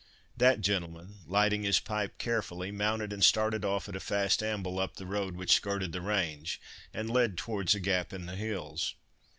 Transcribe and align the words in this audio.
That 0.35 0.61
gentleman, 0.61 1.19
lighting 1.27 1.61
his 1.61 1.79
pipe 1.79 2.17
carefully, 2.17 2.71
mounted 2.71 3.13
and 3.13 3.23
started 3.23 3.63
off 3.63 3.87
at 3.87 3.95
a 3.95 3.99
fast 3.99 4.41
amble 4.41 4.79
up 4.79 4.95
the 4.95 5.05
road 5.05 5.35
which 5.35 5.51
skirted 5.53 5.91
the 5.91 6.01
range, 6.01 6.59
and 6.91 7.07
led 7.07 7.37
towards 7.37 7.75
a 7.75 7.79
gap 7.79 8.11
in 8.11 8.25
the 8.25 8.35
hills. 8.35 8.95